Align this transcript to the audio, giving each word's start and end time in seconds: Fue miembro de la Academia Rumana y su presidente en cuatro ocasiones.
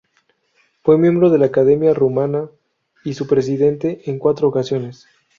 Fue 0.81 0.97
miembro 0.97 1.29
de 1.29 1.37
la 1.37 1.45
Academia 1.45 1.93
Rumana 1.93 2.49
y 3.03 3.13
su 3.13 3.27
presidente 3.27 4.01
en 4.09 4.17
cuatro 4.17 4.47
ocasiones. 4.47 5.07